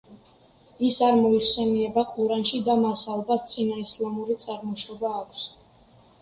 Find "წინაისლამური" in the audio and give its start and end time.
3.53-4.39